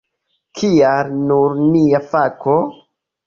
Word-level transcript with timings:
Kial 0.59 1.11
nur 1.27 1.53
nia 1.75 2.01
fako? 2.15 2.57